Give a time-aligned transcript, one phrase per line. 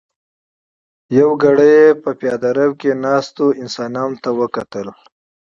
[1.17, 4.87] يوه شېبه يې په پياده رو کې ناستو بنيادمانو ته وکتل.